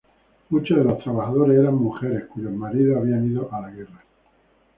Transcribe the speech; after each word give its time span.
Muchos 0.49 0.79
de 0.79 0.83
los 0.83 0.97
trabajadores 1.03 1.59
eran 1.59 1.75
mujeres 1.75 2.25
cuyos 2.33 2.51
maridos 2.51 2.97
habían 3.03 3.31
ido 3.31 3.53
a 3.53 3.61
la 3.61 3.69
guerra. 3.69 4.03